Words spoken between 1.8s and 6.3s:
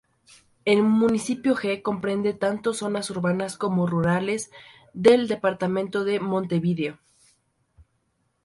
comprende tanto zonas urbanas como rurales del departamento de